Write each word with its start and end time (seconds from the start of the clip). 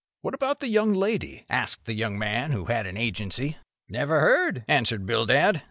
"What 0.21 0.33
about 0.33 0.61
the 0.61 0.67
young 0.67 0.93
lady?" 0.93 1.45
asked 1.47 1.85
the 1.85 1.93
young 1.93 2.17
man 2.17 2.53
who 2.53 2.65
had 2.65 2.87
an 2.87 2.97
Agency. 2.97 3.57
"Never 3.87 4.19
heard," 4.19 4.65
answered 4.67 5.05
Bildad. 5.05 5.59